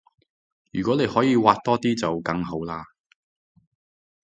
[0.73, 2.83] 如果你可以搲多啲就更好啦